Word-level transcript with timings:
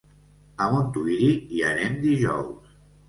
A 0.63 0.69
Montuïri 0.71 1.29
hi 1.57 1.61
anem 1.73 2.01
dijous. 2.07 2.77